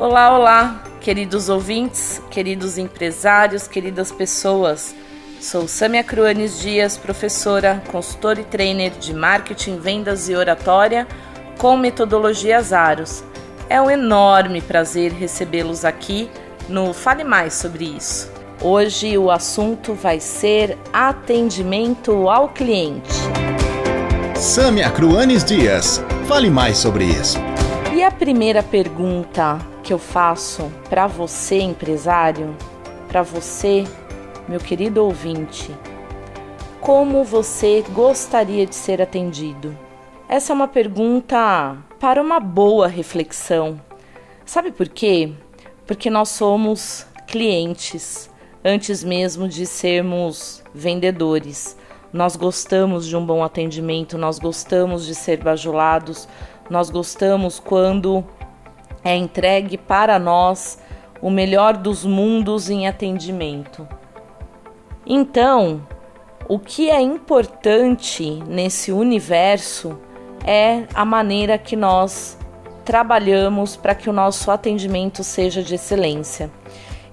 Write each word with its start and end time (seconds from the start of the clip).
Olá, 0.00 0.34
olá, 0.34 0.82
queridos 0.98 1.50
ouvintes, 1.50 2.22
queridos 2.30 2.78
empresários, 2.78 3.68
queridas 3.68 4.10
pessoas. 4.10 4.94
Sou 5.38 5.68
Samia 5.68 6.02
Cruanes 6.02 6.58
Dias, 6.58 6.96
professora, 6.96 7.82
consultora 7.92 8.40
e 8.40 8.44
trainer 8.44 8.92
de 8.92 9.12
marketing, 9.12 9.76
vendas 9.76 10.26
e 10.30 10.34
oratória 10.34 11.06
com 11.58 11.76
metodologia 11.76 12.62
Aros. 12.74 13.22
É 13.68 13.78
um 13.78 13.90
enorme 13.90 14.62
prazer 14.62 15.12
recebê-los 15.12 15.84
aqui 15.84 16.30
no 16.66 16.94
Fale 16.94 17.22
Mais 17.22 17.52
sobre 17.52 17.84
isso. 17.84 18.32
Hoje 18.62 19.18
o 19.18 19.30
assunto 19.30 19.92
vai 19.92 20.18
ser 20.18 20.78
atendimento 20.94 22.30
ao 22.30 22.48
cliente. 22.48 23.12
Samia 24.34 24.88
Cruanes 24.88 25.44
Dias, 25.44 26.02
fale 26.26 26.48
mais 26.48 26.78
sobre 26.78 27.04
isso. 27.04 27.36
E 27.94 28.02
a 28.02 28.10
primeira 28.10 28.62
pergunta 28.62 29.69
que 29.90 29.94
eu 29.94 29.98
faço 29.98 30.70
para 30.88 31.08
você, 31.08 31.58
empresário, 31.58 32.56
para 33.08 33.24
você, 33.24 33.82
meu 34.46 34.60
querido 34.60 35.04
ouvinte, 35.04 35.76
como 36.80 37.24
você 37.24 37.84
gostaria 37.90 38.64
de 38.66 38.76
ser 38.76 39.02
atendido? 39.02 39.76
Essa 40.28 40.52
é 40.52 40.54
uma 40.54 40.68
pergunta 40.68 41.76
para 41.98 42.22
uma 42.22 42.38
boa 42.38 42.86
reflexão. 42.86 43.80
Sabe 44.46 44.70
por 44.70 44.88
quê? 44.88 45.32
Porque 45.88 46.08
nós 46.08 46.28
somos 46.28 47.04
clientes 47.26 48.30
antes 48.64 49.02
mesmo 49.02 49.48
de 49.48 49.66
sermos 49.66 50.62
vendedores. 50.72 51.76
Nós 52.12 52.36
gostamos 52.36 53.08
de 53.08 53.16
um 53.16 53.26
bom 53.26 53.42
atendimento, 53.42 54.16
nós 54.16 54.38
gostamos 54.38 55.04
de 55.04 55.16
ser 55.16 55.42
bajulados, 55.42 56.28
nós 56.70 56.90
gostamos 56.90 57.58
quando 57.58 58.24
é 59.04 59.16
entregue 59.16 59.78
para 59.78 60.18
nós 60.18 60.78
o 61.20 61.30
melhor 61.30 61.76
dos 61.76 62.04
mundos 62.04 62.70
em 62.70 62.86
atendimento. 62.86 63.86
Então, 65.06 65.86
o 66.48 66.58
que 66.58 66.90
é 66.90 67.00
importante 67.00 68.42
nesse 68.46 68.90
universo 68.92 69.98
é 70.44 70.84
a 70.94 71.04
maneira 71.04 71.58
que 71.58 71.76
nós 71.76 72.38
trabalhamos 72.84 73.76
para 73.76 73.94
que 73.94 74.10
o 74.10 74.12
nosso 74.12 74.50
atendimento 74.50 75.22
seja 75.22 75.62
de 75.62 75.74
excelência. 75.74 76.50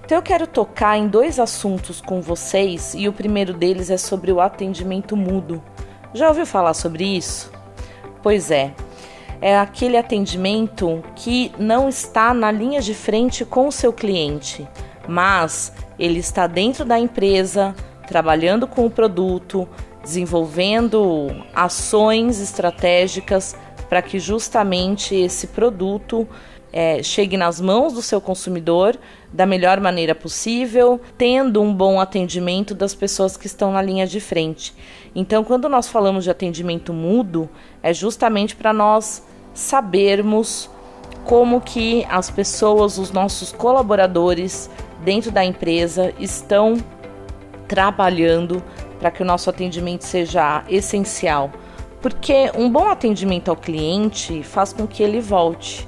Então 0.04 0.18
eu 0.18 0.22
quero 0.22 0.46
tocar 0.46 0.96
em 0.96 1.06
dois 1.06 1.38
assuntos 1.38 2.00
com 2.00 2.20
vocês 2.22 2.94
e 2.94 3.06
o 3.06 3.12
primeiro 3.12 3.52
deles 3.52 3.90
é 3.90 3.98
sobre 3.98 4.32
o 4.32 4.40
atendimento 4.40 5.16
mudo. 5.16 5.62
Já 6.14 6.28
ouviu 6.28 6.46
falar 6.46 6.72
sobre 6.72 7.04
isso? 7.04 7.52
Pois 8.22 8.50
é, 8.50 8.72
é 9.40 9.58
aquele 9.58 9.96
atendimento 9.96 11.02
que 11.14 11.52
não 11.58 11.88
está 11.88 12.34
na 12.34 12.50
linha 12.50 12.80
de 12.80 12.94
frente 12.94 13.44
com 13.44 13.68
o 13.68 13.72
seu 13.72 13.92
cliente, 13.92 14.66
mas 15.06 15.72
ele 15.98 16.18
está 16.18 16.46
dentro 16.46 16.84
da 16.84 16.98
empresa, 16.98 17.74
trabalhando 18.06 18.66
com 18.66 18.86
o 18.86 18.90
produto, 18.90 19.68
desenvolvendo 20.02 21.28
ações 21.54 22.40
estratégicas 22.40 23.56
para 23.88 24.02
que 24.02 24.18
justamente 24.18 25.14
esse 25.14 25.48
produto 25.48 26.28
é, 26.72 27.02
chegue 27.02 27.36
nas 27.36 27.60
mãos 27.60 27.92
do 27.92 28.02
seu 28.02 28.20
consumidor 28.20 28.98
da 29.32 29.44
melhor 29.46 29.80
maneira 29.80 30.14
possível, 30.14 31.00
tendo 31.16 31.60
um 31.60 31.72
bom 31.72 32.00
atendimento 32.00 32.74
das 32.74 32.94
pessoas 32.94 33.36
que 33.36 33.46
estão 33.46 33.72
na 33.72 33.82
linha 33.82 34.06
de 34.06 34.20
frente. 34.20 34.74
Então, 35.14 35.44
quando 35.44 35.68
nós 35.68 35.88
falamos 35.88 36.24
de 36.24 36.30
atendimento 36.30 36.92
mudo, 36.92 37.48
é 37.82 37.92
justamente 37.92 38.56
para 38.56 38.72
nós 38.72 39.22
sabermos 39.52 40.70
como 41.24 41.60
que 41.60 42.06
as 42.08 42.30
pessoas, 42.30 42.98
os 42.98 43.10
nossos 43.10 43.52
colaboradores 43.52 44.70
dentro 45.04 45.30
da 45.30 45.44
empresa 45.44 46.12
estão 46.18 46.76
trabalhando 47.66 48.62
para 48.98 49.10
que 49.10 49.22
o 49.22 49.26
nosso 49.26 49.50
atendimento 49.50 50.02
seja 50.02 50.64
essencial. 50.68 51.50
Porque 52.00 52.50
um 52.56 52.70
bom 52.70 52.88
atendimento 52.88 53.48
ao 53.48 53.56
cliente 53.56 54.42
faz 54.42 54.72
com 54.72 54.86
que 54.86 55.02
ele 55.02 55.20
volte. 55.20 55.87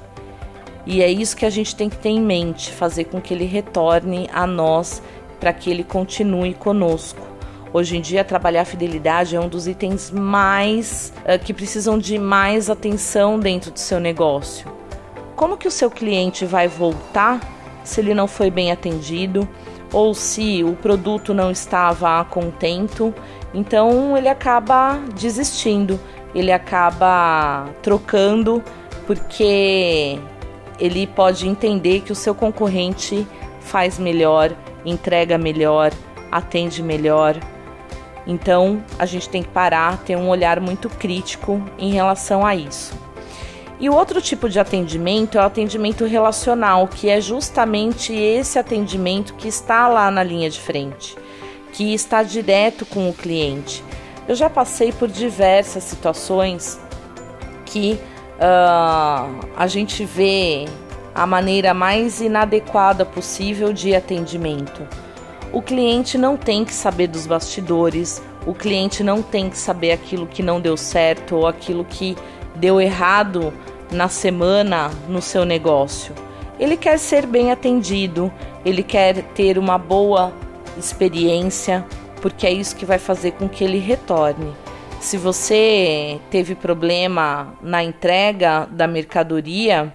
E 0.85 1.01
é 1.01 1.09
isso 1.09 1.37
que 1.37 1.45
a 1.45 1.49
gente 1.49 1.75
tem 1.75 1.89
que 1.89 1.97
ter 1.97 2.09
em 2.09 2.21
mente, 2.21 2.71
fazer 2.71 3.05
com 3.05 3.21
que 3.21 3.33
ele 3.33 3.45
retorne 3.45 4.29
a 4.33 4.47
nós 4.47 5.01
para 5.39 5.53
que 5.53 5.69
ele 5.69 5.83
continue 5.83 6.53
conosco. 6.53 7.31
Hoje 7.73 7.97
em 7.97 8.01
dia, 8.01 8.23
trabalhar 8.23 8.61
a 8.61 8.65
fidelidade 8.65 9.35
é 9.35 9.39
um 9.39 9.47
dos 9.47 9.65
itens 9.65 10.11
mais 10.11 11.13
uh, 11.19 11.39
que 11.43 11.53
precisam 11.53 11.97
de 11.97 12.17
mais 12.17 12.69
atenção 12.69 13.39
dentro 13.39 13.71
do 13.71 13.79
seu 13.79 13.99
negócio. 13.99 14.69
Como 15.35 15.57
que 15.57 15.67
o 15.67 15.71
seu 15.71 15.89
cliente 15.89 16.45
vai 16.45 16.67
voltar 16.67 17.39
se 17.83 18.01
ele 18.01 18.13
não 18.13 18.27
foi 18.27 18.51
bem 18.51 18.71
atendido 18.71 19.47
ou 19.93 20.13
se 20.13 20.63
o 20.63 20.73
produto 20.75 21.33
não 21.33 21.49
estava 21.49 22.23
contento? 22.25 23.13
Então 23.53 24.17
ele 24.17 24.27
acaba 24.27 24.99
desistindo, 25.15 25.99
ele 26.35 26.51
acaba 26.51 27.69
trocando 27.81 28.61
porque 29.07 30.19
ele 30.81 31.05
pode 31.05 31.47
entender 31.47 32.01
que 32.01 32.11
o 32.11 32.15
seu 32.15 32.33
concorrente 32.33 33.25
faz 33.59 33.99
melhor, 33.99 34.51
entrega 34.83 35.37
melhor, 35.37 35.93
atende 36.31 36.81
melhor. 36.81 37.37
Então 38.25 38.83
a 38.97 39.05
gente 39.05 39.29
tem 39.29 39.43
que 39.43 39.49
parar, 39.49 39.99
ter 39.99 40.17
um 40.17 40.27
olhar 40.27 40.59
muito 40.59 40.89
crítico 40.89 41.63
em 41.77 41.91
relação 41.91 42.43
a 42.43 42.55
isso. 42.55 42.99
E 43.79 43.89
o 43.89 43.95
outro 43.95 44.21
tipo 44.21 44.49
de 44.49 44.59
atendimento 44.59 45.37
é 45.37 45.41
o 45.41 45.45
atendimento 45.45 46.05
relacional, 46.05 46.87
que 46.87 47.09
é 47.09 47.21
justamente 47.21 48.13
esse 48.13 48.57
atendimento 48.57 49.35
que 49.35 49.47
está 49.47 49.87
lá 49.87 50.09
na 50.11 50.23
linha 50.23 50.49
de 50.49 50.59
frente, 50.59 51.15
que 51.73 51.93
está 51.93 52.21
direto 52.23 52.85
com 52.85 53.09
o 53.09 53.13
cliente. 53.13 53.83
Eu 54.27 54.35
já 54.35 54.49
passei 54.49 54.91
por 54.91 55.07
diversas 55.07 55.83
situações 55.83 56.79
que 57.65 57.99
uh, 58.41 59.47
a 59.55 59.67
gente 59.67 60.03
vê 60.03 60.65
a 61.13 61.25
maneira 61.27 61.73
mais 61.73 62.19
inadequada 62.19 63.05
possível 63.05 63.71
de 63.71 63.93
atendimento. 63.93 64.81
O 65.53 65.61
cliente 65.61 66.17
não 66.17 66.35
tem 66.37 66.65
que 66.65 66.73
saber 66.73 67.07
dos 67.07 67.27
bastidores, 67.27 68.21
o 68.45 68.53
cliente 68.53 69.03
não 69.03 69.21
tem 69.21 69.49
que 69.49 69.57
saber 69.57 69.91
aquilo 69.91 70.25
que 70.25 70.41
não 70.41 70.59
deu 70.59 70.75
certo 70.75 71.35
ou 71.35 71.47
aquilo 71.47 71.85
que 71.85 72.17
deu 72.55 72.81
errado 72.81 73.53
na 73.91 74.07
semana 74.07 74.89
no 75.07 75.21
seu 75.21 75.45
negócio. 75.45 76.15
Ele 76.57 76.77
quer 76.77 76.97
ser 76.97 77.25
bem 77.25 77.51
atendido, 77.51 78.31
ele 78.63 78.81
quer 78.81 79.23
ter 79.33 79.57
uma 79.57 79.77
boa 79.77 80.31
experiência, 80.77 81.85
porque 82.21 82.47
é 82.47 82.51
isso 82.51 82.75
que 82.75 82.85
vai 82.85 82.97
fazer 82.97 83.31
com 83.31 83.49
que 83.49 83.63
ele 83.63 83.79
retorne. 83.79 84.53
Se 85.01 85.17
você 85.17 86.21
teve 86.29 86.53
problema 86.53 87.55
na 87.59 87.83
entrega 87.83 88.67
da 88.69 88.87
mercadoria, 88.87 89.91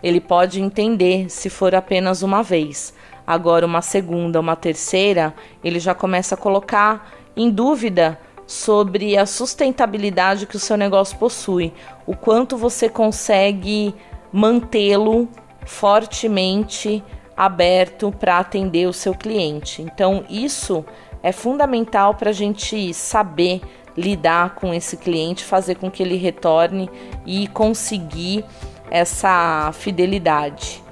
ele 0.00 0.20
pode 0.20 0.62
entender 0.62 1.28
se 1.28 1.50
for 1.50 1.74
apenas 1.74 2.22
uma 2.22 2.40
vez. 2.40 2.94
Agora, 3.26 3.66
uma 3.66 3.82
segunda, 3.82 4.38
uma 4.38 4.54
terceira, 4.54 5.34
ele 5.62 5.80
já 5.80 5.92
começa 5.92 6.36
a 6.36 6.38
colocar 6.38 7.12
em 7.36 7.50
dúvida 7.50 8.18
sobre 8.46 9.18
a 9.18 9.26
sustentabilidade 9.26 10.46
que 10.46 10.56
o 10.56 10.60
seu 10.60 10.76
negócio 10.76 11.18
possui, 11.18 11.72
o 12.06 12.14
quanto 12.14 12.56
você 12.56 12.88
consegue 12.88 13.92
mantê-lo 14.32 15.28
fortemente 15.66 17.02
aberto 17.36 18.12
para 18.12 18.38
atender 18.38 18.86
o 18.86 18.92
seu 18.92 19.14
cliente. 19.14 19.82
Então, 19.82 20.24
isso 20.30 20.84
é 21.24 21.32
fundamental 21.32 22.14
para 22.14 22.30
a 22.30 22.32
gente 22.32 22.94
saber 22.94 23.60
lidar 23.96 24.54
com 24.54 24.74
esse 24.74 24.96
cliente, 24.96 25.44
fazer 25.44 25.76
com 25.76 25.90
que 25.90 26.02
ele 26.02 26.16
retorne 26.16 26.90
e 27.24 27.46
conseguir 27.48 28.44
essa 28.90 29.70
fidelidade. 29.72 30.82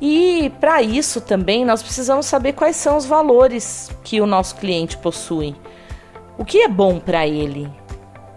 E 0.00 0.52
para 0.60 0.82
isso 0.82 1.20
também 1.20 1.64
nós 1.64 1.82
precisamos 1.82 2.26
saber 2.26 2.54
quais 2.54 2.76
são 2.76 2.96
os 2.96 3.06
valores 3.06 3.90
que 4.02 4.20
o 4.20 4.26
nosso 4.26 4.56
cliente 4.56 4.96
possui. 4.96 5.54
O 6.36 6.44
que 6.44 6.62
é 6.62 6.68
bom 6.68 6.98
para 6.98 7.26
ele? 7.26 7.70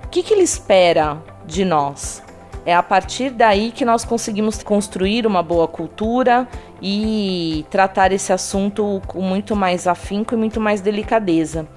O 0.03 0.07
que, 0.09 0.21
que 0.21 0.33
ele 0.33 0.43
espera 0.43 1.17
de 1.45 1.65
nós? 1.65 2.23
É 2.65 2.75
a 2.75 2.83
partir 2.83 3.29
daí 3.29 3.71
que 3.71 3.85
nós 3.85 4.03
conseguimos 4.03 4.61
construir 4.63 5.25
uma 5.25 5.41
boa 5.43 5.67
cultura 5.67 6.47
e 6.81 7.65
tratar 7.69 8.11
esse 8.11 8.33
assunto 8.33 9.01
com 9.07 9.21
muito 9.21 9.55
mais 9.55 9.87
afinco 9.87 10.33
e 10.33 10.37
muito 10.37 10.59
mais 10.59 10.81
delicadeza. 10.81 11.67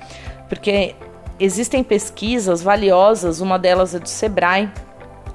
Porque 0.48 0.94
Existem 1.40 1.84
pesquisas 1.84 2.62
valiosas, 2.62 3.40
uma 3.40 3.58
delas 3.58 3.94
é 3.94 4.00
do 4.00 4.08
Sebrae, 4.08 4.68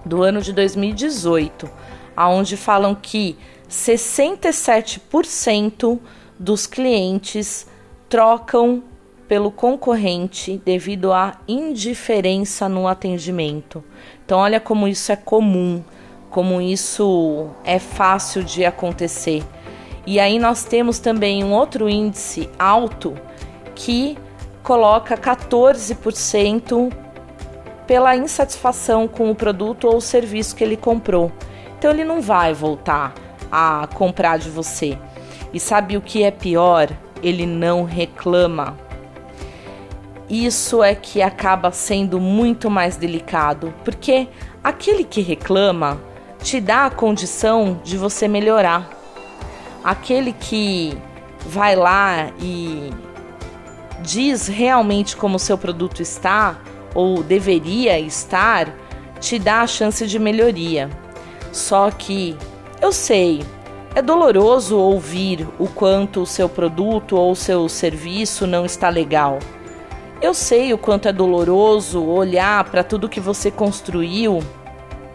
do 0.03 0.21
ano 0.21 0.41
de 0.41 0.51
2018, 0.51 1.69
aonde 2.15 2.57
falam 2.57 2.93
que 2.93 3.37
67% 3.69 5.97
dos 6.37 6.67
clientes 6.67 7.65
trocam 8.09 8.83
pelo 9.27 9.49
concorrente 9.49 10.61
devido 10.65 11.13
à 11.13 11.39
indiferença 11.47 12.67
no 12.67 12.85
atendimento. 12.87 13.83
Então 14.25 14.39
olha 14.39 14.59
como 14.59 14.85
isso 14.87 15.11
é 15.11 15.15
comum, 15.15 15.83
como 16.29 16.61
isso 16.61 17.49
é 17.63 17.79
fácil 17.79 18.43
de 18.43 18.65
acontecer. 18.65 19.41
E 20.05 20.19
aí 20.19 20.37
nós 20.37 20.65
temos 20.65 20.99
também 20.99 21.45
um 21.45 21.53
outro 21.53 21.87
índice 21.87 22.49
alto 22.59 23.15
que 23.73 24.17
coloca 24.63 25.17
14% 25.17 26.91
pela 27.85 28.15
insatisfação 28.15 29.07
com 29.07 29.29
o 29.29 29.35
produto 29.35 29.87
ou 29.87 29.97
o 29.97 30.01
serviço 30.01 30.55
que 30.55 30.63
ele 30.63 30.77
comprou. 30.77 31.31
Então 31.77 31.91
ele 31.91 32.05
não 32.05 32.21
vai 32.21 32.53
voltar 32.53 33.13
a 33.51 33.87
comprar 33.93 34.39
de 34.39 34.49
você. 34.49 34.97
E 35.53 35.59
sabe 35.59 35.97
o 35.97 36.01
que 36.01 36.23
é 36.23 36.31
pior? 36.31 36.89
Ele 37.21 37.45
não 37.45 37.83
reclama. 37.83 38.77
Isso 40.29 40.81
é 40.81 40.95
que 40.95 41.21
acaba 41.21 41.69
sendo 41.71 42.19
muito 42.19 42.69
mais 42.69 42.95
delicado, 42.95 43.73
porque 43.83 44.27
aquele 44.63 45.03
que 45.03 45.21
reclama 45.21 46.01
te 46.41 46.59
dá 46.59 46.85
a 46.85 46.89
condição 46.89 47.79
de 47.83 47.97
você 47.97 48.27
melhorar. 48.27 48.89
Aquele 49.83 50.31
que 50.31 50.97
vai 51.45 51.75
lá 51.75 52.31
e 52.39 52.89
diz 54.01 54.47
realmente 54.47 55.15
como 55.15 55.35
o 55.35 55.39
seu 55.39 55.57
produto 55.57 56.01
está 56.01 56.57
ou 56.95 57.23
deveria 57.23 57.99
estar, 57.99 58.73
te 59.19 59.39
dá 59.39 59.61
a 59.61 59.67
chance 59.67 60.05
de 60.05 60.19
melhoria. 60.19 60.89
Só 61.51 61.89
que 61.91 62.35
eu 62.81 62.91
sei, 62.91 63.43
é 63.95 64.01
doloroso 64.01 64.77
ouvir 64.77 65.47
o 65.59 65.67
quanto 65.67 66.21
o 66.21 66.25
seu 66.25 66.49
produto 66.49 67.15
ou 67.15 67.31
o 67.31 67.35
seu 67.35 67.69
serviço 67.69 68.47
não 68.47 68.65
está 68.65 68.89
legal. 68.89 69.39
Eu 70.21 70.33
sei 70.33 70.73
o 70.73 70.77
quanto 70.77 71.07
é 71.07 71.13
doloroso 71.13 72.03
olhar 72.03 72.63
para 72.65 72.83
tudo 72.83 73.09
que 73.09 73.19
você 73.19 73.51
construiu 73.51 74.41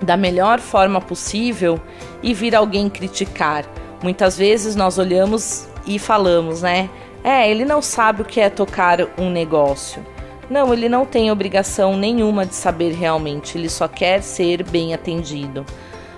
da 0.00 0.16
melhor 0.16 0.60
forma 0.60 1.00
possível 1.00 1.80
e 2.22 2.32
vir 2.32 2.54
alguém 2.54 2.88
criticar. 2.88 3.64
Muitas 4.02 4.36
vezes 4.38 4.76
nós 4.76 4.98
olhamos 4.98 5.68
e 5.86 5.98
falamos, 5.98 6.62
né? 6.62 6.88
É, 7.22 7.50
ele 7.50 7.64
não 7.64 7.82
sabe 7.82 8.22
o 8.22 8.24
que 8.24 8.40
é 8.40 8.48
tocar 8.48 9.00
um 9.18 9.30
negócio. 9.30 10.04
Não, 10.48 10.72
ele 10.72 10.88
não 10.88 11.04
tem 11.04 11.30
obrigação 11.30 11.96
nenhuma 11.96 12.46
de 12.46 12.54
saber 12.54 12.92
realmente, 12.92 13.58
ele 13.58 13.68
só 13.68 13.86
quer 13.86 14.22
ser 14.22 14.62
bem 14.62 14.94
atendido. 14.94 15.64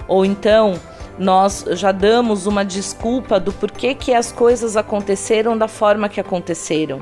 Ou 0.07 0.25
então, 0.25 0.79
nós 1.19 1.65
já 1.73 1.93
damos 1.93 2.47
uma 2.47 2.65
desculpa 2.65 3.41
do 3.41 3.53
porquê 3.53 3.95
que 3.95 4.15
as 4.15 4.31
coisas 4.31 4.77
aconteceram 4.77 5.59
da 5.59 5.69
forma 5.69 6.09
que 6.09 6.21
aconteceram. 6.21 7.01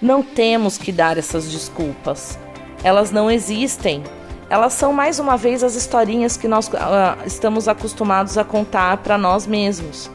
Não 0.00 0.22
temos 0.22 0.78
que 0.78 0.92
dar 0.92 1.18
essas 1.18 1.50
desculpas. 1.50 2.38
Elas 2.82 3.10
não 3.10 3.30
existem. 3.30 4.02
Elas 4.48 4.72
são 4.72 4.92
mais 4.92 5.18
uma 5.18 5.36
vez 5.36 5.62
as 5.62 5.76
historinhas 5.76 6.36
que 6.36 6.48
nós 6.48 6.68
uh, 6.68 7.26
estamos 7.26 7.68
acostumados 7.68 8.38
a 8.38 8.44
contar 8.44 8.98
para 8.98 9.18
nós 9.18 9.46
mesmos. 9.46 10.10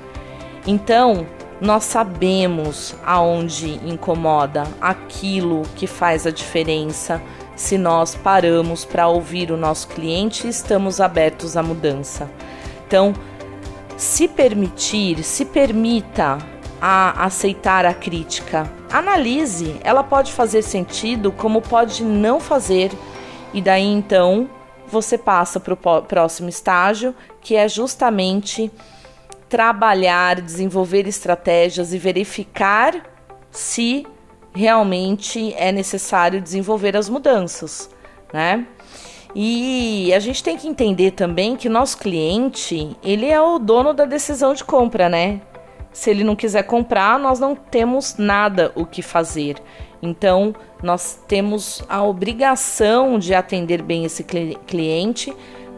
Então, 0.65 1.25
nós 1.61 1.85
sabemos 1.85 2.95
aonde 3.05 3.79
incomoda, 3.87 4.63
aquilo 4.81 5.63
que 5.75 5.87
faz 5.87 6.27
a 6.27 6.31
diferença. 6.31 7.21
Se 7.55 7.77
nós 7.77 8.13
paramos 8.15 8.83
para 8.83 9.07
ouvir 9.07 9.51
o 9.51 9.57
nosso 9.57 9.87
cliente, 9.87 10.47
estamos 10.47 10.99
abertos 10.99 11.55
à 11.55 11.63
mudança. 11.63 12.29
Então, 12.85 13.13
se 13.95 14.27
permitir, 14.27 15.23
se 15.23 15.45
permita 15.45 16.37
a 16.81 17.25
aceitar 17.25 17.85
a 17.85 17.93
crítica. 17.93 18.69
Analise, 18.91 19.77
ela 19.83 20.03
pode 20.03 20.33
fazer 20.33 20.61
sentido, 20.61 21.31
como 21.31 21.61
pode 21.61 22.03
não 22.03 22.39
fazer. 22.39 22.91
E 23.53 23.61
daí 23.61 23.85
então 23.85 24.49
você 24.87 25.17
passa 25.17 25.59
para 25.59 25.73
o 25.73 26.01
próximo 26.03 26.49
estágio, 26.49 27.15
que 27.41 27.55
é 27.55 27.67
justamente 27.67 28.71
trabalhar, 29.49 30.41
desenvolver 30.41 31.07
estratégias 31.07 31.93
e 31.93 31.97
verificar 31.97 32.93
se 33.51 34.05
realmente 34.53 35.53
é 35.55 35.71
necessário 35.71 36.41
desenvolver 36.41 36.95
as 36.95 37.09
mudanças, 37.09 37.89
né? 38.33 38.65
E 39.35 40.13
a 40.13 40.19
gente 40.19 40.41
tem 40.41 40.57
que 40.57 40.67
entender 40.67 41.11
também 41.11 41.57
que 41.57 41.67
nosso 41.67 41.97
cliente, 41.97 42.95
ele 43.03 43.29
é 43.29 43.41
o 43.41 43.59
dono 43.59 43.93
da 43.93 44.05
decisão 44.05 44.53
de 44.53 44.63
compra, 44.63 45.09
né? 45.09 45.41
Se 45.91 46.09
ele 46.09 46.23
não 46.23 46.35
quiser 46.35 46.63
comprar, 46.63 47.19
nós 47.19 47.39
não 47.39 47.53
temos 47.53 48.15
nada 48.17 48.71
o 48.75 48.85
que 48.85 49.01
fazer. 49.01 49.57
Então, 50.01 50.55
nós 50.81 51.19
temos 51.27 51.83
a 51.89 52.01
obrigação 52.03 53.19
de 53.19 53.33
atender 53.33 53.81
bem 53.81 54.05
esse 54.05 54.23
cliente, 54.23 55.33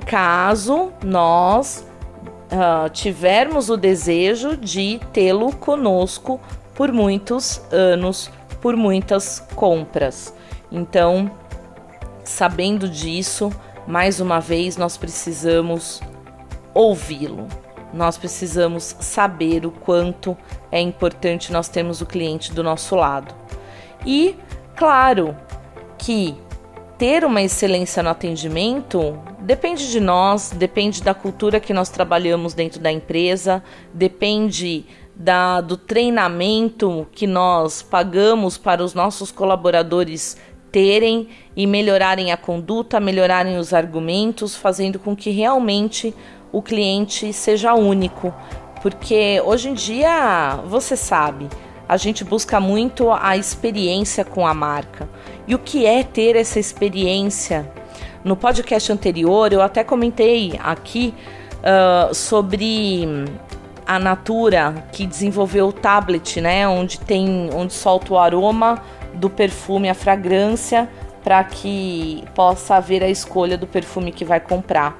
caso 0.05 0.91
nós 1.03 1.86
uh, 2.51 2.89
tivermos 2.89 3.69
o 3.69 3.77
desejo 3.77 4.55
de 4.55 4.99
tê-lo 5.11 5.55
conosco 5.55 6.39
por 6.73 6.91
muitos 6.91 7.61
anos, 7.71 8.29
por 8.61 8.75
muitas 8.75 9.39
compras. 9.55 10.33
Então, 10.71 11.31
sabendo 12.23 12.89
disso, 12.89 13.51
mais 13.87 14.19
uma 14.19 14.39
vez 14.39 14.77
nós 14.77 14.97
precisamos 14.97 16.01
ouvi-lo. 16.73 17.47
Nós 17.93 18.17
precisamos 18.17 18.95
saber 18.99 19.65
o 19.65 19.71
quanto 19.71 20.37
é 20.71 20.79
importante 20.79 21.53
nós 21.53 21.69
termos 21.69 22.01
o 22.01 22.05
cliente 22.05 22.53
do 22.53 22.61
nosso 22.61 22.95
lado. 22.95 23.33
E, 24.05 24.35
claro, 24.75 25.35
que 25.97 26.35
ter 26.97 27.23
uma 27.23 27.41
excelência 27.41 28.03
no 28.03 28.09
atendimento 28.09 29.17
depende 29.47 29.89
de 29.89 30.01
nós, 30.01 30.51
depende 30.53 31.01
da 31.01 31.13
cultura 31.13 31.57
que 31.61 31.73
nós 31.73 31.87
trabalhamos 31.87 32.53
dentro 32.53 32.81
da 32.81 32.91
empresa, 32.91 33.63
depende 33.93 34.85
da, 35.15 35.61
do 35.61 35.77
treinamento 35.77 37.07
que 37.13 37.25
nós 37.25 37.81
pagamos 37.81 38.57
para 38.57 38.83
os 38.83 38.93
nossos 38.93 39.31
colaboradores 39.31 40.35
terem 40.69 41.29
e 41.55 41.65
melhorarem 41.65 42.33
a 42.33 42.35
conduta, 42.35 42.99
melhorarem 42.99 43.57
os 43.57 43.73
argumentos, 43.73 44.53
fazendo 44.53 44.99
com 44.99 45.15
que 45.15 45.29
realmente 45.29 46.13
o 46.51 46.61
cliente 46.61 47.31
seja 47.31 47.73
único. 47.73 48.33
Porque 48.81 49.41
hoje 49.45 49.69
em 49.69 49.73
dia, 49.73 50.59
você 50.65 50.97
sabe, 50.97 51.47
a 51.87 51.95
gente 51.95 52.21
busca 52.25 52.59
muito 52.59 53.09
a 53.13 53.37
experiência 53.37 54.25
com 54.25 54.45
a 54.45 54.53
marca. 54.53 55.09
E 55.47 55.55
o 55.55 55.59
que 55.59 55.85
é 55.85 56.03
ter 56.03 56.35
essa 56.35 56.59
experiência? 56.59 57.71
No 58.27 58.35
podcast 58.35 58.91
anterior, 58.91 59.53
eu 59.53 59.61
até 59.61 59.85
comentei 59.85 60.59
aqui 60.61 61.13
uh, 61.59 62.13
sobre 62.13 63.07
a 63.85 63.97
Natura 63.97 64.85
que 64.91 65.07
desenvolveu 65.07 65.69
o 65.69 65.71
tablet, 65.71 66.41
né, 66.41 66.67
onde 66.67 66.99
tem, 66.99 67.49
onde 67.55 67.71
solta 67.71 68.13
o 68.13 68.17
aroma 68.17 68.83
do 69.13 69.29
perfume, 69.29 69.89
a 69.89 69.93
fragrância, 69.93 70.89
para 71.23 71.41
que 71.45 72.21
possa 72.35 72.75
haver 72.75 73.01
a 73.01 73.07
escolha 73.07 73.57
do 73.57 73.65
perfume 73.65 74.11
que 74.11 74.25
vai 74.25 74.41
comprar. 74.41 74.99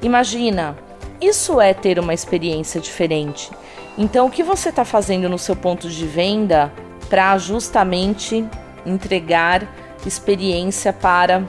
Imagina, 0.00 0.76
isso 1.20 1.60
é 1.60 1.74
ter 1.74 1.98
uma 1.98 2.14
experiência 2.14 2.80
diferente. 2.80 3.50
Então, 3.98 4.26
o 4.26 4.30
que 4.30 4.44
você 4.44 4.68
está 4.68 4.84
fazendo 4.84 5.28
no 5.28 5.36
seu 5.36 5.56
ponto 5.56 5.90
de 5.90 6.06
venda 6.06 6.72
para 7.10 7.36
justamente 7.38 8.46
entregar 8.86 9.66
experiência 10.06 10.92
para 10.92 11.42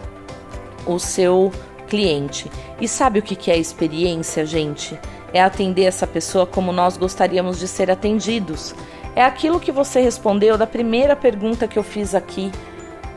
o 0.86 1.00
seu 1.00 1.52
cliente? 1.88 2.50
E 2.80 2.88
sabe 2.88 3.20
o 3.20 3.22
que 3.22 3.52
é 3.52 3.58
experiência, 3.58 4.46
gente? 4.46 5.00
É 5.34 5.42
atender 5.42 5.84
essa 5.84 6.08
pessoa 6.08 6.46
como 6.46 6.72
nós 6.72 6.98
gostaríamos 6.98 7.60
de 7.60 7.68
ser 7.68 7.92
atendidos. 7.92 8.74
É 9.16 9.24
aquilo 9.24 9.60
que 9.60 9.72
você 9.72 10.02
respondeu 10.02 10.58
da 10.58 10.68
primeira 10.68 11.16
pergunta 11.16 11.68
que 11.68 11.78
eu 11.78 11.84
fiz 11.84 12.16
aqui. 12.16 12.52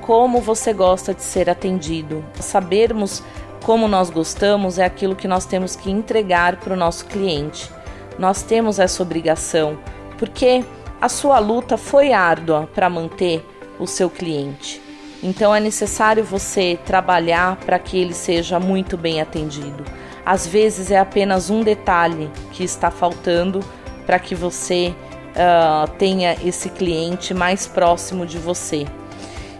Como 0.00 0.40
você 0.40 0.72
gosta 0.72 1.14
de 1.14 1.22
ser 1.22 1.48
atendido? 1.48 2.24
Sabermos 2.40 3.22
como 3.62 3.86
nós 3.86 4.10
gostamos 4.10 4.78
é 4.78 4.84
aquilo 4.84 5.14
que 5.14 5.28
nós 5.28 5.46
temos 5.46 5.76
que 5.76 5.90
entregar 5.90 6.56
para 6.56 6.74
o 6.74 6.76
nosso 6.76 7.06
cliente. 7.06 7.70
Nós 8.18 8.42
temos 8.42 8.78
essa 8.78 9.02
obrigação, 9.02 9.78
porque 10.18 10.64
a 11.00 11.08
sua 11.08 11.38
luta 11.38 11.76
foi 11.76 12.12
árdua 12.12 12.68
para 12.74 12.90
manter 12.90 13.44
o 13.78 13.86
seu 13.86 14.10
cliente. 14.10 14.80
Então 15.22 15.54
é 15.54 15.60
necessário 15.60 16.24
você 16.24 16.78
trabalhar 16.84 17.56
para 17.56 17.78
que 17.78 17.96
ele 17.96 18.12
seja 18.12 18.58
muito 18.58 18.96
bem 18.96 19.20
atendido. 19.20 19.84
Às 20.26 20.46
vezes 20.46 20.90
é 20.90 20.98
apenas 20.98 21.48
um 21.50 21.62
detalhe 21.62 22.30
que 22.50 22.64
está 22.64 22.90
faltando 22.90 23.60
para 24.04 24.18
que 24.18 24.34
você 24.34 24.94
uh, 25.32 25.88
tenha 25.98 26.36
esse 26.44 26.68
cliente 26.68 27.32
mais 27.32 27.66
próximo 27.66 28.26
de 28.26 28.38
você. 28.38 28.84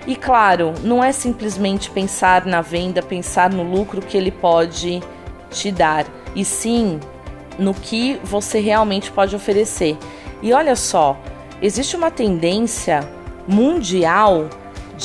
E 0.06 0.16
claro, 0.16 0.74
não 0.82 1.02
é 1.02 1.12
simplesmente 1.12 1.90
pensar 1.90 2.44
na 2.44 2.60
venda, 2.60 3.02
pensar 3.02 3.50
no 3.50 3.62
lucro 3.62 4.02
que 4.02 4.16
ele 4.16 4.32
pode 4.32 5.00
te 5.50 5.70
dar, 5.70 6.06
e 6.34 6.44
sim 6.44 6.98
no 7.58 7.72
que 7.72 8.18
você 8.24 8.58
realmente 8.58 9.12
pode 9.12 9.36
oferecer. 9.36 9.96
E 10.42 10.52
olha 10.52 10.74
só, 10.74 11.16
existe 11.60 11.94
uma 11.94 12.10
tendência 12.10 13.08
mundial 13.46 14.48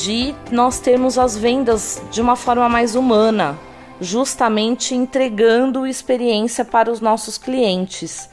de 0.01 0.35
nós 0.51 0.79
termos 0.79 1.17
as 1.17 1.37
vendas 1.37 2.01
de 2.11 2.21
uma 2.21 2.35
forma 2.35 2.69
mais 2.69 2.95
humana. 2.95 3.57
justamente 3.99 4.93
entregando 4.93 5.87
experiência 5.87 6.63
para 6.63 6.91
os 6.91 7.01
nossos 7.01 7.35
clientes. 7.35 8.29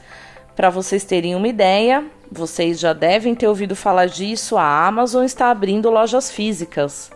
Para 0.55 0.69
vocês 0.69 1.03
terem 1.03 1.33
uma 1.33 1.47
ideia, 1.47 2.05
vocês 2.31 2.79
já 2.79 2.93
devem 2.93 3.33
ter 3.33 3.47
ouvido 3.47 3.75
falar 3.75 4.05
disso, 4.05 4.57
a 4.57 4.85
Amazon 4.85 5.23
está 5.23 5.49
abrindo 5.49 5.89
lojas 5.89 6.29
físicas. 6.29 7.11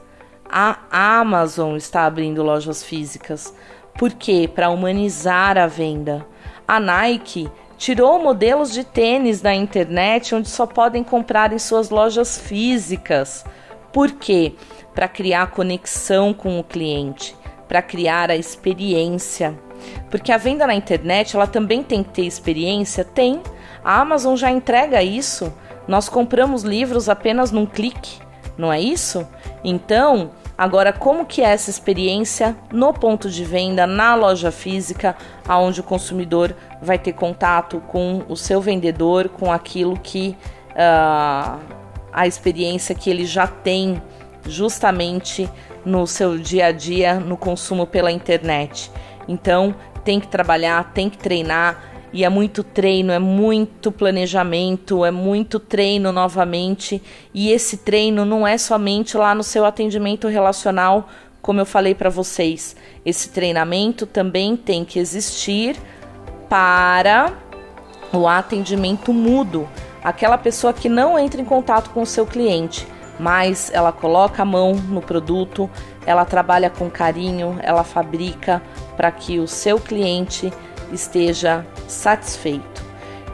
A 0.50 0.80
Amazon 1.20 1.76
está 1.76 2.08
abrindo 2.08 2.42
lojas 2.42 2.84
físicas. 2.84 3.54
Por 3.98 4.14
quê? 4.14 4.50
Para 4.52 4.72
humanizar 4.72 5.56
a 5.56 5.68
venda. 5.68 6.26
A 6.68 6.80
Nike 6.80 7.52
tirou 7.78 8.20
modelos 8.20 8.74
de 8.74 8.84
tênis 8.84 9.42
da 9.42 9.54
internet 9.54 10.34
onde 10.34 10.50
só 10.50 10.66
podem 10.66 11.04
comprar 11.04 11.54
em 11.54 11.60
suas 11.60 11.92
lojas 11.92 12.36
físicas. 12.40 13.46
Por 13.92 14.12
quê? 14.12 14.54
Para 14.94 15.08
criar 15.08 15.52
conexão 15.52 16.34
com 16.34 16.60
o 16.60 16.64
cliente, 16.64 17.36
para 17.68 17.82
criar 17.82 18.30
a 18.30 18.36
experiência. 18.36 19.58
Porque 20.10 20.32
a 20.32 20.38
venda 20.38 20.68
na 20.68 20.76
internet, 20.76 21.36
ela 21.36 21.48
também 21.48 21.84
tem 21.84 22.04
que 22.04 22.10
ter 22.10 22.26
experiência? 22.26 23.04
Tem. 23.04 23.42
A 23.84 24.00
Amazon 24.02 24.36
já 24.36 24.52
entrega 24.52 25.02
isso. 25.02 25.54
Nós 25.88 26.10
compramos 26.10 26.64
livros 26.64 27.10
apenas 27.10 27.52
num 27.52 27.66
clique, 27.66 28.20
não 28.58 28.72
é 28.72 28.80
isso? 28.80 29.28
Então, 29.64 30.32
Agora, 30.60 30.92
como 30.92 31.26
que 31.26 31.42
é 31.42 31.46
essa 31.46 31.70
experiência 31.70 32.54
no 32.70 32.92
ponto 32.92 33.30
de 33.30 33.46
venda, 33.46 33.88
na 33.88 34.14
loja 34.14 34.52
física, 34.52 35.16
aonde 35.48 35.80
o 35.80 35.84
consumidor 35.84 36.54
vai 36.82 37.00
ter 37.00 37.14
contato 37.14 37.82
com 37.88 38.26
o 38.28 38.36
seu 38.36 38.60
vendedor, 38.60 39.30
com 39.30 39.54
aquilo 39.54 39.98
que 39.98 40.36
uh, 40.72 41.79
a 42.20 42.28
experiência 42.28 42.94
que 42.94 43.10
ele 43.10 43.26
já 43.26 43.48
tem 43.48 44.02
justamente 44.46 45.50
no 45.86 46.06
seu 46.06 46.38
dia 46.38 46.66
a 46.66 46.72
dia 46.74 47.18
no 47.18 47.38
consumo 47.38 47.88
pela 47.88 48.12
internet. 48.12 48.92
Então, 49.26 49.74
tem 50.04 50.20
que 50.20 50.28
trabalhar, 50.28 50.92
tem 50.94 51.10
que 51.10 51.18
treinar, 51.18 51.82
e 52.12 52.26
é 52.26 52.30
muito 52.30 52.62
treino, 52.62 53.14
é 53.14 53.20
muito 53.20 53.90
planejamento, 53.90 55.06
é 55.06 55.12
muito 55.12 55.62
treino 55.62 56.12
novamente. 56.12 57.02
E 57.34 57.52
esse 57.52 57.78
treino 57.78 58.26
não 58.26 58.46
é 58.46 58.58
somente 58.58 59.16
lá 59.16 59.34
no 59.34 59.44
seu 59.44 59.64
atendimento 59.64 60.28
relacional, 60.28 61.08
como 61.42 61.62
eu 61.62 61.66
falei 61.66 61.96
para 61.96 62.10
vocês. 62.10 62.76
Esse 63.06 63.30
treinamento 63.30 64.06
também 64.06 64.58
tem 64.58 64.84
que 64.84 65.00
existir 65.00 65.78
para 66.50 67.32
o 68.12 68.28
atendimento 68.28 69.14
mudo, 69.14 69.70
aquela 70.04 70.38
pessoa 70.38 70.74
que 70.74 70.90
não 70.90 71.18
entra 71.18 71.42
em 71.42 71.46
contato 71.46 71.90
com 71.92 72.02
o 72.02 72.06
seu 72.06 72.26
cliente, 72.26 72.88
mas 73.20 73.70
ela 73.74 73.92
coloca 73.92 74.42
a 74.42 74.46
mão 74.46 74.74
no 74.74 75.02
produto, 75.02 75.70
ela 76.06 76.24
trabalha 76.24 76.70
com 76.70 76.90
carinho, 76.90 77.58
ela 77.62 77.84
fabrica 77.84 78.62
para 78.96 79.12
que 79.12 79.40
o 79.40 79.48
seu 79.48 79.80
cliente 79.80 80.52
esteja 80.92 81.66
satisfeito. 81.88 82.84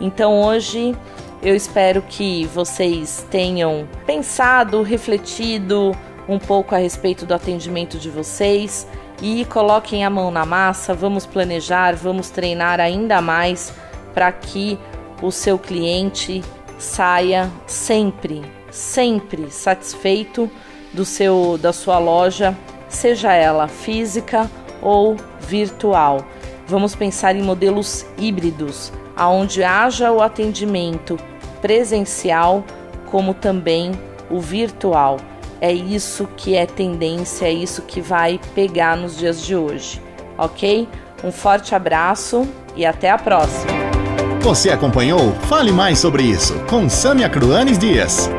Então 0.01 0.41
hoje 0.41 0.95
eu 1.41 1.55
espero 1.55 2.01
que 2.01 2.45
vocês 2.47 3.25
tenham 3.29 3.87
pensado, 4.05 4.81
refletido 4.81 5.95
um 6.27 6.39
pouco 6.39 6.73
a 6.73 6.79
respeito 6.79 7.25
do 7.25 7.33
atendimento 7.35 7.99
de 7.99 8.09
vocês 8.09 8.87
e 9.21 9.45
coloquem 9.45 10.03
a 10.03 10.09
mão 10.09 10.31
na 10.31 10.45
massa. 10.45 10.93
Vamos 10.93 11.25
planejar, 11.25 11.95
vamos 11.95 12.29
treinar 12.29 12.79
ainda 12.79 13.21
mais 13.21 13.71
para 14.13 14.31
que 14.31 14.79
o 15.21 15.31
seu 15.31 15.57
cliente 15.57 16.43
saia 16.77 17.51
sempre, 17.65 18.41
sempre 18.71 19.49
satisfeito 19.49 20.49
do 20.93 21.05
seu 21.05 21.57
da 21.57 21.73
sua 21.73 21.99
loja, 21.99 22.55
seja 22.89 23.33
ela 23.33 23.67
física 23.67 24.49
ou 24.81 25.15
virtual. 25.39 26.25
Vamos 26.67 26.95
pensar 26.95 27.35
em 27.35 27.43
modelos 27.43 28.05
híbridos, 28.17 28.91
aonde 29.15 29.63
haja 29.63 30.11
o 30.11 30.21
atendimento 30.21 31.17
presencial 31.61 32.63
como 33.05 33.33
também 33.33 33.91
o 34.29 34.39
virtual. 34.39 35.17
É 35.61 35.71
isso 35.71 36.27
que 36.35 36.55
é 36.55 36.65
tendência, 36.65 37.45
é 37.45 37.51
isso 37.51 37.81
que 37.83 38.01
vai 38.01 38.39
pegar 38.53 38.97
nos 38.97 39.17
dias 39.17 39.41
de 39.41 39.55
hoje, 39.55 40.01
ok? 40.37 40.87
Um 41.23 41.31
forte 41.31 41.73
abraço 41.73 42.47
e 42.75 42.85
até 42.85 43.09
a 43.09 43.17
próxima. 43.17 43.84
Você 44.45 44.69
acompanhou? 44.69 45.33
Fale 45.49 45.71
mais 45.71 45.97
sobre 45.97 46.21
isso 46.21 46.53
com 46.69 46.87
Samia 46.87 47.27
Cruanes 47.27 47.79
Dias. 47.79 48.29